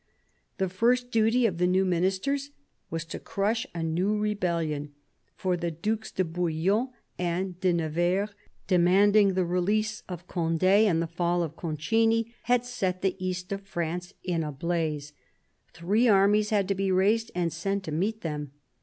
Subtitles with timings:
[0.57, 2.49] The first duty of the new Ministers
[2.89, 4.93] was to crush a new rebellion,
[5.35, 6.89] for the Dues de Bouillon
[7.19, 8.31] and de Nevers,
[8.65, 13.61] demanding the release of Conde and the fall of Concini, had set the east of
[13.67, 15.13] France in a blaze.
[15.71, 18.53] Three armies had to be raised and sent to meet them.